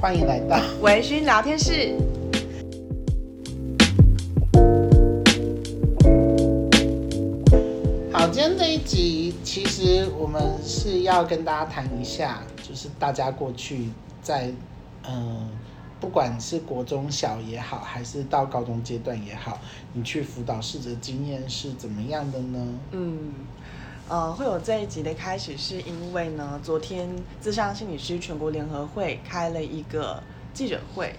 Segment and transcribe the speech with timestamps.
[0.00, 1.94] 欢迎来到 微醺聊天室。
[8.10, 13.90] 好，今天这一集其实我们是要跟大家谈一下，就是大家过去
[14.22, 14.46] 在
[15.06, 15.48] 嗯、呃，
[16.00, 19.60] 不管是国中小也好，还是到高中阶段也好，
[19.92, 22.66] 你去辅导室的经验是怎么样的呢？
[22.92, 23.34] 嗯。
[24.10, 27.08] 呃，会有这一集的开始，是因为呢，昨天
[27.40, 30.20] 咨商心理师全国联合会开了一个
[30.52, 31.14] 记者会，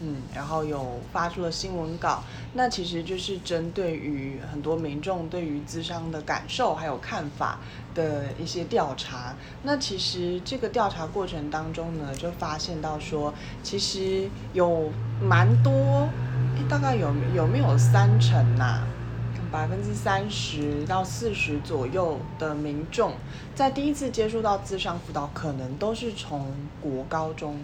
[0.00, 2.22] 嗯，然后有发出了新闻稿，
[2.52, 7.58] 那其实就是针对于很多民众对于咨商的感受还有看法
[7.96, 9.34] 的一些调查。
[9.64, 14.88] 那其实这个调查过程当中呢，就发现到说，其实有
[15.20, 16.08] 蛮多，
[16.68, 18.84] 大概有有没有三成呐、
[19.50, 23.14] 百分之三十到四十左右的民众，
[23.52, 26.46] 在第一次接触到智商辅导，可能都是从
[26.80, 27.58] 国高中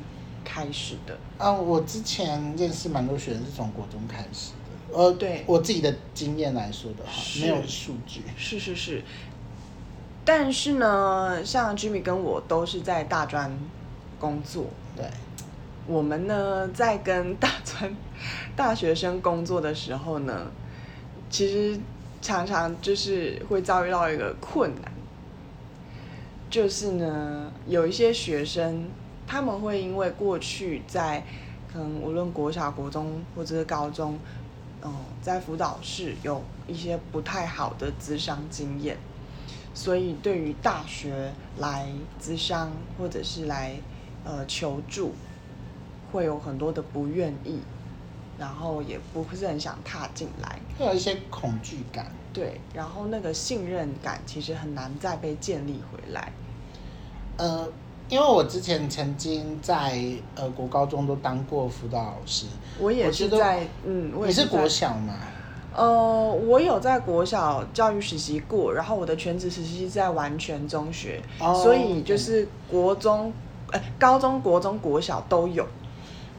[0.45, 1.17] 开始的。
[1.39, 4.99] 啊，我之前认识蛮多学生是从国中开始的。
[4.99, 8.23] 呃，对，我自己的经验来说的话，没有数据。
[8.37, 9.05] 是是是。
[10.25, 13.57] 但是呢，像 Jimmy 跟我都是在大专
[14.19, 14.65] 工作。
[14.97, 15.05] 对。
[15.87, 17.95] 我们呢，在跟大专
[18.57, 20.51] 大学生工作的时候呢。
[21.29, 21.79] 其实
[22.23, 24.93] 常常就是会遭遇到一个困难，
[26.49, 28.89] 就是呢，有一些学生
[29.27, 31.25] 他们会因为过去在
[31.71, 34.19] 可能无论国小、国中或者是高中，
[34.83, 38.97] 嗯，在辅导室有一些不太好的咨商经验，
[39.75, 41.89] 所以对于大学来
[42.21, 43.77] 咨商或者是来
[44.25, 45.13] 呃求助，
[46.13, 47.61] 会有很多的不愿意。
[48.39, 52.07] 然后也不是很想踏进来，会有一些恐惧感。
[52.33, 56.31] 对，然后那个信任感其实很难再被建立回来。
[57.39, 57.67] 呃，
[58.09, 59.99] 因为我之前曾经在
[60.35, 62.47] 呃国高中都当过辅导老师，
[62.79, 65.15] 我也是在嗯，我也是，你是国小嘛？
[65.75, 73.33] 呃，我有在国小教育实习过，然后我的全职实习是在完全中学，哦，所以就是国中、
[73.73, 75.67] 呃、高中、国中、国小都有。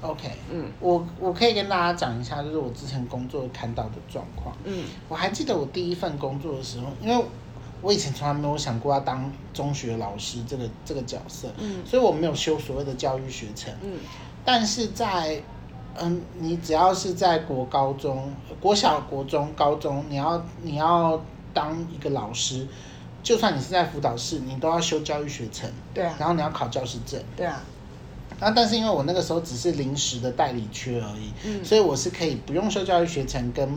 [0.01, 4.55] OK，嗯，我我可以跟大家讲一下，就是我之前工作看到的状况。
[4.63, 7.25] 嗯，我还记得我第一份工作的时候，因为
[7.81, 13.99] 我以前从来没有想过要当中学老师这个这个角色，嗯，所以我没有修所谓的教育学程，嗯，
[14.45, 15.41] 但是在，
[15.95, 18.31] 嗯，你只要是在国高中、
[18.61, 21.19] 国小、国中、高中，你要你要
[21.53, 22.67] 当一个老师，
[23.23, 27.63] 就算你是在辅导室，你都要修教育学程，对啊，然后你要考教师证，对啊。
[28.39, 33.67] 那但是因为我那个时候只是临时的代理缺而已，嗯，所以我是可以不用修教育学程跟，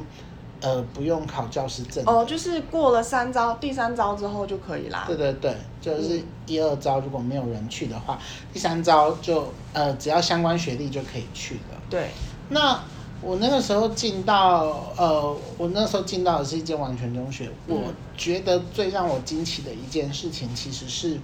[0.60, 2.04] 呃，不用考教师证。
[2.06, 5.04] 哦，就是过了三招，第三招之后就可以啦。
[5.06, 8.18] 对对对，就是一二招如果没有人去的话，
[8.52, 11.80] 第三招就呃只要相关学历就可以去了。
[11.88, 12.10] 对。
[12.50, 12.82] 那
[13.22, 21.18] 我那个时候进到呃，我那时候进到的是一间完全中学，嗯，我觉得最让我惊奇的一件事情其实是。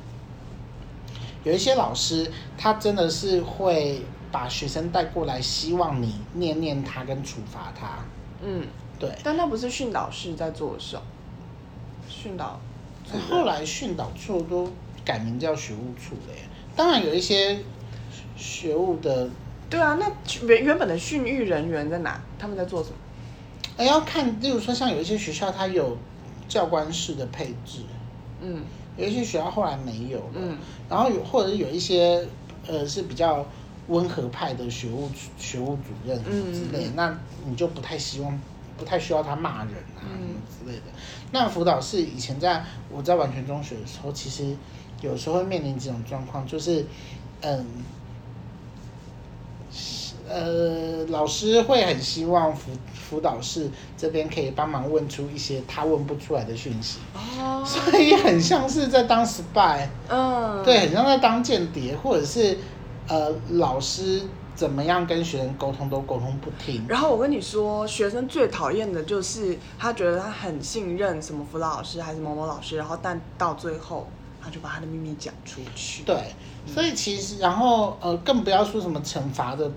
[1.47, 4.03] 有一些老师，他真的是会
[4.33, 7.99] 把学生带过来，希望你念念他跟处罚他。
[8.43, 8.67] 嗯，
[8.99, 9.09] 对。
[9.23, 10.97] 但那不是训导室在做的事，
[12.09, 12.59] 训导。
[13.31, 14.69] 后来训导处都
[15.05, 16.41] 改名叫学务处了耶。
[16.75, 17.61] 当然有一些
[18.37, 19.31] 学务的。
[19.71, 20.11] 对啊，那
[20.49, 22.21] 原原本的训育人员在哪？
[22.41, 22.97] 他们在做什么？
[23.77, 25.97] 哎，要看，例如说像有一些学校，它有
[26.49, 27.83] 教官室的配置。
[28.41, 28.65] 嗯。
[28.97, 30.59] 有一些学校后来没有了，嗯，
[30.89, 32.27] 然后有或者是有一些
[32.67, 33.47] 呃是比较
[33.89, 38.43] 温和派的学务学务主任之类，嗯，那你就不太希望，
[38.77, 40.85] 不太需要他骂人啊什么之类的。
[41.31, 44.57] 那辅导室以前在我在完全中学的时候，其实
[45.03, 46.87] 有时候会面临这种状况，就是
[47.43, 47.85] 嗯。
[50.29, 62.59] 呃，老师会很希望辅辅导室这边可以帮忙问出一些他问不出来的讯息，哦，所以很像是在当 spy，嗯，对，很像在当间谍，或者是
[63.07, 64.23] 呃，老师
[64.57, 66.85] 怎么样跟学生沟通都沟通不听。
[66.89, 74.09] 然后我跟你说，学生最讨厌的就是他觉得他很信任什么辅导老师还是某某老师，然后但到最后
[74.43, 76.03] 他就把他的秘密讲出去。
[76.03, 76.35] 对，
[76.67, 79.71] 所以其实然后呃，更不要说什么惩罚的。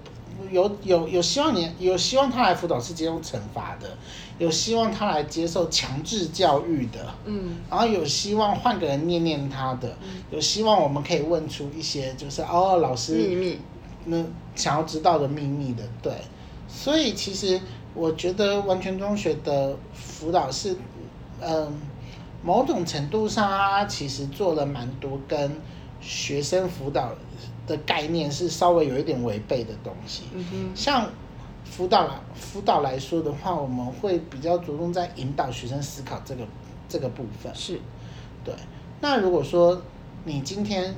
[0.52, 3.98] 有有有希望你有希望他来辅导是接受惩罚的，
[4.38, 13.60] 有希望他来接受强制教育的，嗯，然后有希望换个人念念他的，嗯，有希望我们可以问出一些就是哦老师秘密，
[14.06, 14.26] 那
[14.56, 16.14] 想要知道的秘密的，对，
[16.68, 17.60] 所以其实
[17.94, 20.76] 我觉得完全中学的辅导是，
[21.42, 21.74] 嗯，
[22.44, 25.52] 某种程度上啊，其实做了蛮多跟
[26.02, 27.14] 学生辅导。
[27.69, 30.24] 的概念是稍微有一点违背的东西。
[30.33, 31.10] 嗯哼，像
[31.63, 36.44] 辅导来辅导来说的话，我们会比较着重在引导学生思考这个
[36.89, 37.54] 这个部分。
[37.54, 37.80] 是，
[38.44, 38.54] 对。
[39.00, 39.81] 那如果说
[40.25, 40.94] 你今天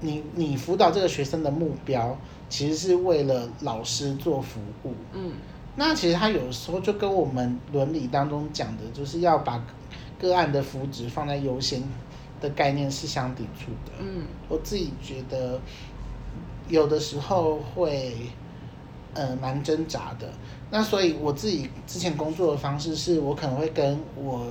[0.00, 2.18] 你你辅导这个学生的目标，
[2.50, 5.32] 其实是为了老师做服务，嗯，
[5.76, 9.64] 那其实他有时候就跟我们伦理当中讲的，就是要把
[10.20, 11.82] 个案的福祉放在优先
[12.40, 13.92] 的概念是相抵触的。
[14.00, 15.58] 嗯，我自己觉得
[16.72, 18.16] 有的时候会
[19.14, 20.28] 呃蛮挣扎的。
[20.70, 24.46] 那所以我自己之前工作的方式是，我可能会跟我。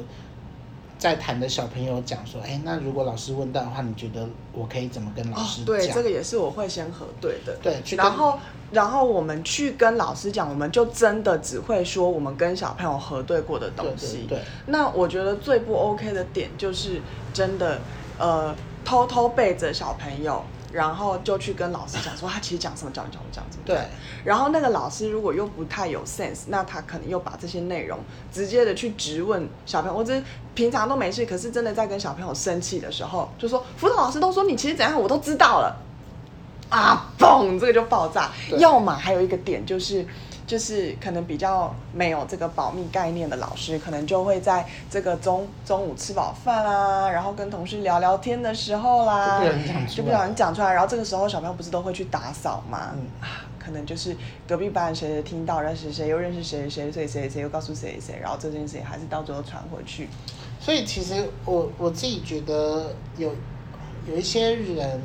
[1.01, 5.75] 在谈的小朋友讲说，哎，那如果老师问到的话，你觉得我可以怎么跟老师讲？
[5.75, 7.57] 哦，对，这个也是我会先核对的。
[7.59, 8.37] 对，然后
[8.71, 14.27] 然后我们去跟老师讲，我们就真的只会说我们跟小朋友核对过的东西。
[14.29, 14.43] 对，对，对。
[14.67, 17.01] 那我觉得最不 OK 的点就是
[17.33, 17.79] 真的，
[18.19, 20.43] 呃，偷偷背着小朋友。
[20.71, 23.63] 然后就去跟老师讲说，他其实讲什么，讲什么，讲什么。
[23.65, 23.77] 对。
[24.23, 27.99] 然后那个老师如果又不太有 sense，那他可能又把这些内容
[28.31, 29.97] 直接的去质问小朋友。
[29.97, 30.23] 我只是
[30.55, 35.75] 平常都没事，可是真的在跟小朋友生气的时候，就说辅导老师都说你其实怎样，我都知道了。
[36.69, 38.31] 啊，嘣，这个就爆炸。
[38.57, 40.05] 要么还有一个点就是。
[40.51, 49.41] 就是可能比较没有这个保密概念的老师，可能就会在这个中中午吃饱饭啦，然后跟同事聊聊天的时候啦，
[49.87, 52.89] 就不小心讲出来，然后这个时候小朋友不是都会去打扫嘛？
[52.93, 53.07] 嗯，
[53.57, 54.13] 可能就是
[54.45, 60.09] 隔壁班谁谁听到认识谁又认识谁谁，所以谁谁又告诉谁谁，然后这件事情还是到最后传回去。
[60.59, 63.33] 所以其实我我自己觉得有
[64.05, 64.99] 有一些人。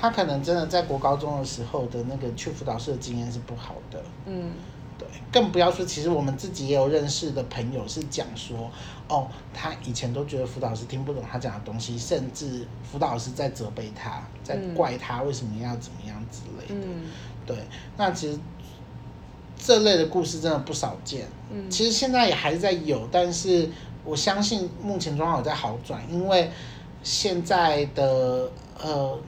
[0.00, 4.50] 他可能真的在国高中的时候的那个去辅导室的经验是不好的，嗯，
[4.98, 8.70] 对，更不要说，其实我们自己也有认识的朋友是讲说，
[9.08, 17.02] 哦，他以前都觉得辅导师听不懂他讲的东西，甚至辅导师在责备他，在怪他为什么要怎么样之类的，嗯，
[17.44, 17.56] 对，
[17.98, 18.38] 那其实
[19.58, 23.68] 这类的故事真的不少见，嗯，其实现在也还是在有，但是
[24.02, 26.50] 我相信目前状况有在好转，因为
[27.02, 28.50] 现在的
[28.82, 29.18] 呃。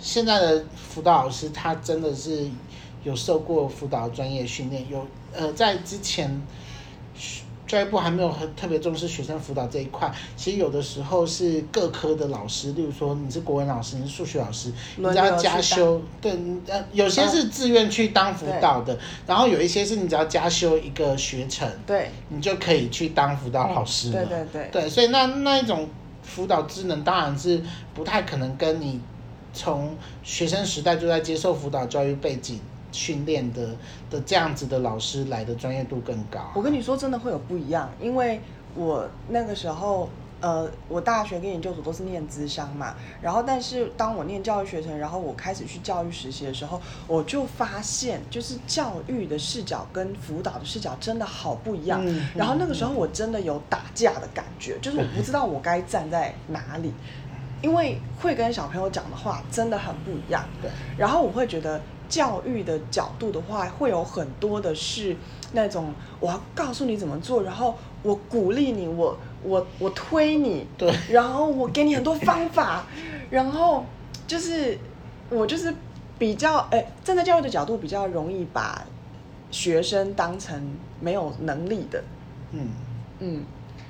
[0.00, 2.48] 现在的辅导老师，他真的是
[3.04, 6.40] 有受过辅导专业训练，有呃，在之前
[7.66, 16.32] 教育部还没有很特别重视学生辅导这一块，其实有的时候是各科的老师，例如说你是国文老师，你是数学老师，你只要加修，对，
[16.66, 25.88] 呃，有些是自愿去当辅导的，然后有一些是你只要加修一个学程，对，你就可以去当辅导老师了，对对对，对，所以那那一种
[26.22, 27.62] 辅导职能当然是
[27.94, 29.00] 不太可能跟你。
[29.52, 32.60] 从学生时代就在接受辅导教育背景
[32.92, 33.68] 训练的
[34.10, 36.40] 的这样子的老师来的专业度更高。
[36.54, 38.40] 我跟你说，真的会有不一样，因为
[38.74, 40.08] 我那个时候，
[40.40, 52.00] 呃，我大学跟研究所都是念资商嘛，然后但是当我念教育学程，然后我开始去教育实习的时候，我就发现，就是教育的视角跟辅导的视角真的好不一样。
[52.04, 56.92] 嗯，然后那个时候我真的有打架的感觉，就是我不知道我该站在哪里。
[57.60, 60.70] 因为会跟小朋友讲的话真的很不一样，对。
[60.96, 65.16] 然后我会觉得教育的角度的话，会有很多的是
[65.52, 70.92] 那种我要告诉你怎么做，然后我鼓励你，我我我推你，对。
[71.10, 72.86] 然后我给你很多方法，
[73.30, 73.84] 然后
[74.26, 74.78] 就是
[75.30, 75.74] 我就是
[76.18, 78.84] 比较哎，站在教育的角度比较容易把
[79.50, 82.02] 学生当成没有能力的，
[82.52, 82.68] 嗯
[83.18, 83.44] 嗯。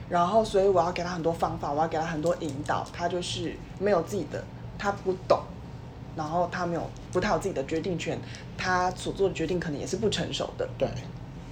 [0.09, 4.43] 然后，所以我要给他很多方法，我要给他很多引导，他就是没有自己的，
[4.79, 5.41] 他不懂，
[6.17, 8.19] 然后他没有不太有自己的决定权，
[8.57, 10.69] 他所做的决定可能也是不成熟的。
[10.79, 10.88] 对，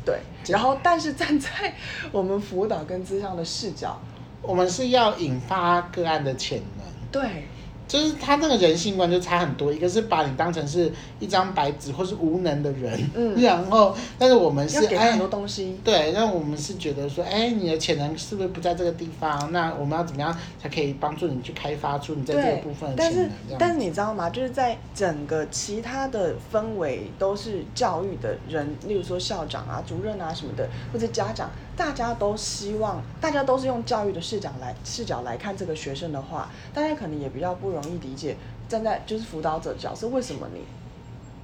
[0.05, 0.21] 对。
[0.49, 1.75] 然后，但是站在
[2.11, 3.99] 我们辅导跟咨商的视角，
[4.41, 6.87] 我们是要引发个案的潜能。
[7.13, 7.47] 对。
[7.89, 19.53] 就是他那个人性观就差很多，一个是把你当成是一张白纸或是无能的人，嗯， 然后但是我们是给很多东西，对，那我们是觉得说，哎，你的潜能是不是不在这个地方？
[19.53, 23.31] 那我们要怎么样才可以帮助你去开发出你在这个部分的潜能？
[23.49, 24.31] 但是但是你知道吗？
[24.31, 31.49] 就是在整个其他的氛围都是教育的人，例如说校长啊、主任啊什么的，或者家长。
[31.77, 38.35] 大家都希望，大家都是用教育的视角来视角来看这个学生的话，大家可能也比较不容易理解，
[38.67, 40.61] 站在就是辅导者角色，为什么你，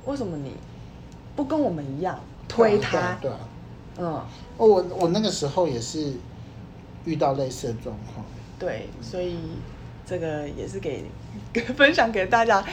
[0.06, 0.54] 为什么你
[1.36, 2.90] 不跟我们一样推他？
[2.90, 3.38] 对啊，对啊，
[3.96, 4.26] 对啊，
[4.58, 6.14] 嗯，我我那个时候也是
[7.04, 8.24] 遇到类似的状况。
[8.58, 9.36] 对，所以
[10.06, 11.04] 这个也是给
[11.76, 12.64] 分享给大家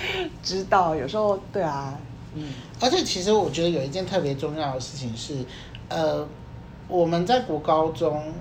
[0.42, 2.00] 知道，有时候对啊，
[2.36, 5.44] 嗯，而且其实我觉得有一件特别重要的事情是，
[5.90, 6.26] 呃。
[6.90, 8.34] 我们在国高中、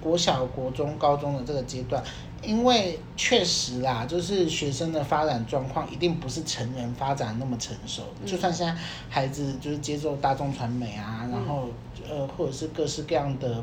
[0.00, 2.02] 国小、国中、高中的这个阶段，
[2.42, 8.02] 因为确实啦，就是学生的发展状况一定不是成人发展那么成熟。
[8.20, 8.76] 嗯、就算现在
[9.08, 11.68] 孩子就是接受大众传媒啊，嗯、然后
[12.08, 13.62] 呃或者是各式各样的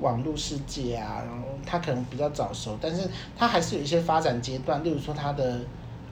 [0.00, 5.58] 网络世界啊，然后他可能比较早熟，但是他还是有一些发展阶段，例如说他的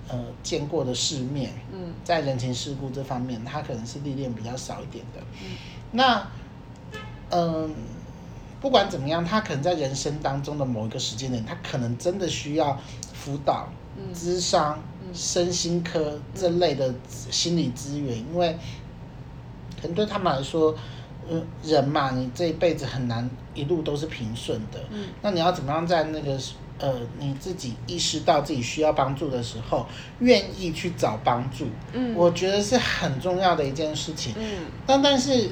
[0.09, 5.21] 呃见过的世面，嗯，在人情世故这方面，他可能是历练比较少一点的。
[5.41, 5.57] 嗯、
[5.93, 6.27] 那
[7.31, 7.41] 嗯。
[7.41, 7.71] 呃
[8.59, 12.77] 不管怎么样，他可能在人生当中的某一个时间点，他可能真的需要
[13.13, 13.69] 辅导、
[14.15, 16.93] 咨商、身心科这类的
[17.31, 18.57] 心理资源，因为
[19.81, 20.75] 可能对他们来说，
[21.31, 24.81] 嗯，人嘛，你这一辈子很难一路都是平顺的。
[24.91, 26.37] 嗯，那你要怎么样在那个
[26.79, 29.87] 呃你自己意识到自己需要帮助的时候，
[30.21, 31.67] 愿意去找帮助？
[31.93, 34.33] 嗯，我觉得是很重要的一件事情。
[34.37, 35.51] 嗯，但但是。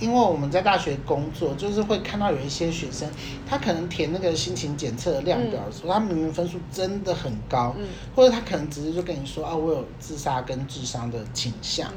[0.00, 3.08] 因为我们在大学工作，就是会看到有一些学生，
[3.48, 7.74] 他可能填那个心情检测的量表的时候，他明明分数真的很高，
[8.14, 11.92] 或者他可能只是就跟你说啊，我有自杀跟自伤的倾向，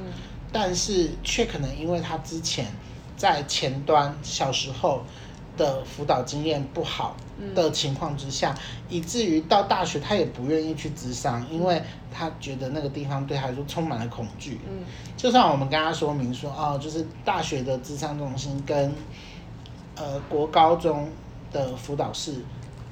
[0.51, 2.67] 但是却可能因为他之前
[3.15, 5.03] 在前端小时候。
[5.57, 7.15] 的辅导经验不好
[7.53, 11.81] 的情况之下，嗯、以至于到大学他也不愿意去咨商，因为
[12.13, 14.59] 他觉得那个地方对他来说充满了恐惧。
[14.69, 14.85] 嗯，
[15.17, 18.93] 就算我们跟他说明说，哦，就是大学的咨商中心跟
[19.95, 21.09] 呃国高中
[21.51, 22.35] 的辅导室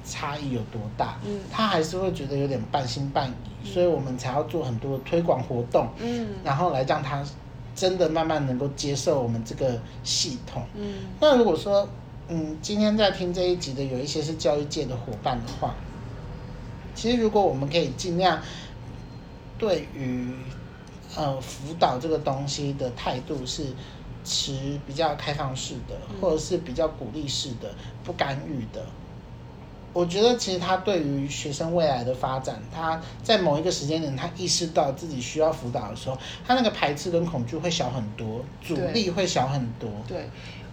[0.04, 7.24] 差异有多大，嗯，他还是会觉得有点半信半疑，嗯、所以我们才要做很多的推广活动，嗯，然后来让他
[7.74, 10.62] 真的慢慢能够接受我们这个系统。
[10.74, 11.88] 嗯，那如果说。
[12.28, 15.76] 嗯，今天在听这一集的有一些是教育界的伙伴的话，
[16.92, 18.42] 其实如果我们可以尽量
[19.56, 20.34] 对于
[21.14, 23.66] 呃辅导这个东西的态度是
[24.24, 28.84] 持比较开放式的，或者是比较鼓励式的，不干预的，
[29.92, 39.88] 我觉得其实他对于学生未来的发展，他在某一个时间点他意识到自己需要辅导的时候，他那个排斥跟恐惧会小很多，阻力会小很多。
[40.08, 40.28] 对。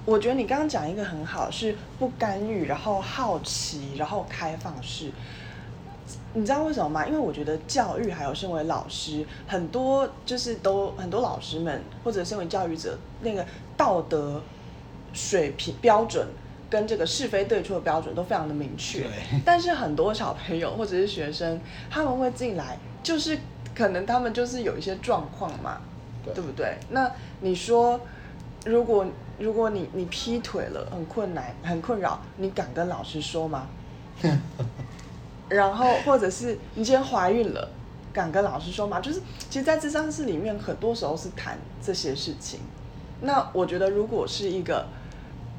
[0.06, 5.12] 对我觉得你刚刚讲一个很好，是不干预，然后好奇，然后开放式。
[6.34, 7.06] 你知道为什么吗？
[7.06, 13.46] 因为我觉得教育还有身为老师，很多就是都很多老师们或者身为教育者，那个
[13.78, 14.42] 道德
[15.14, 16.28] 水平标准
[16.70, 19.02] 跟这个是非对错的标准都非常的明确。
[19.02, 19.12] 对
[19.46, 23.38] 但是很多小朋友或者是学生，他们会进来，就是
[23.76, 25.80] 可能他们就是有一些状况嘛，
[26.26, 26.78] 对，对不对？
[26.90, 27.10] 那
[27.42, 28.02] 你说，
[28.66, 29.06] 如果
[29.40, 33.68] 如果你你劈腿了，很困难，很困扰，你敢跟老师说吗？
[35.50, 37.70] 然后或者是你今天怀孕了，
[38.14, 39.00] 敢跟老师说吗？
[39.02, 42.60] 就是其实，在智商室里面，很多时候是谈这些事情。
[43.22, 44.86] 那我觉得，如果是一个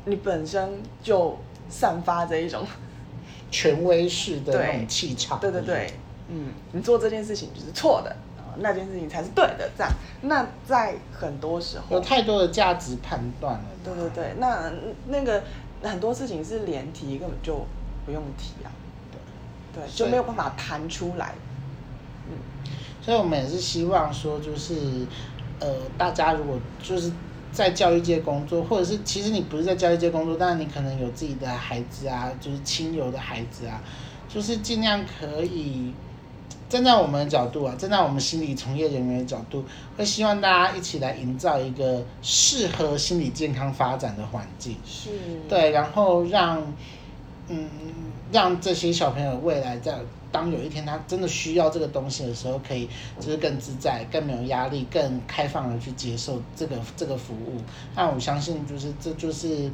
[0.07, 1.37] 你本身就
[1.69, 2.67] 散发着一种
[3.51, 5.93] 权威式的那种气场，对对对，
[6.29, 8.17] 嗯，你做这件事情就是错的。
[8.59, 9.93] 那件事情才是对的，这样。
[10.23, 13.65] 那在很多时候有太多的价值判断了。
[13.85, 14.73] 对对对，那
[15.09, 15.43] 那个
[15.83, 17.67] 很多事情是连提根本就
[18.07, 18.71] 不用提啊。
[19.73, 21.35] 对对，就没有办法谈出来。
[22.29, 22.37] 嗯，
[23.03, 25.07] 所以我们也是希望说，就是
[25.61, 25.69] 呃，
[25.99, 27.13] 大家如果就是
[27.53, 33.83] 在教育界工作，或者是其实你不是在教育界工作，但是你可能有自己的孩子啊，就是亲友的孩子啊，
[34.29, 35.93] 就是尽量可以。
[36.75, 39.65] 站在我们的角度啊，站在我们心理从业人员的角度，
[39.97, 44.77] 会希望大家一起来营造一个适合心理健康发展的环境。
[44.85, 45.11] 是，
[45.49, 46.61] 对，然后让，
[47.47, 47.71] 嗯，
[48.33, 50.01] 让这些小朋友未来在
[50.33, 52.89] 当有一天他真的需要这个东西的时候，可以
[53.21, 57.61] 就是更自在、更没有压力、更开放的去接受这个这个服务。
[57.95, 59.71] 那我相信，就是这就是。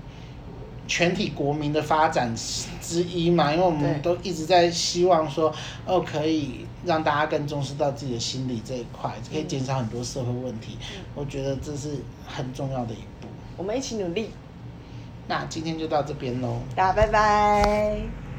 [0.90, 2.35] 全体国民的发展
[2.82, 5.54] 之一嘛，因为我们都一直在希望说，
[5.87, 10.76] 哦，可以让大家更重视到自己的心理这一块，可以减少很多社会问题。
[10.80, 13.28] 嗯、我觉得这是很重要的一步。
[13.56, 14.30] 我们一起努力。
[15.28, 18.29] 那今天就到这边喽，大家拜拜。